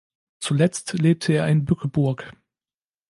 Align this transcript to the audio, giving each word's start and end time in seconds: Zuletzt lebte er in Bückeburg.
Zuletzt 0.39 0.93
lebte 0.93 1.33
er 1.33 1.47
in 1.47 1.63
Bückeburg. 1.63 2.35